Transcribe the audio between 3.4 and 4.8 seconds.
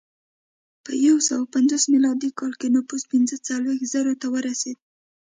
څلوېښت زرو ته ورسېد